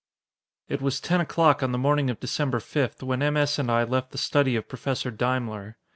[0.73, 3.37] _]It was ten o'clock on the morning of December 5 when M.
[3.37, 3.59] S.
[3.59, 5.77] and I left the study of Professor Daimler.